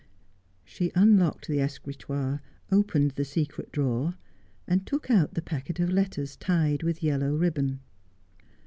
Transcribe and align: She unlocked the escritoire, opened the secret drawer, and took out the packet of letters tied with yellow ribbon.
She 0.65 0.91
unlocked 0.95 1.47
the 1.47 1.59
escritoire, 1.61 2.41
opened 2.71 3.11
the 3.11 3.23
secret 3.23 3.71
drawer, 3.71 4.15
and 4.67 4.83
took 4.83 5.11
out 5.11 5.35
the 5.35 5.43
packet 5.43 5.79
of 5.79 5.91
letters 5.91 6.35
tied 6.37 6.81
with 6.81 7.03
yellow 7.03 7.35
ribbon. 7.35 7.81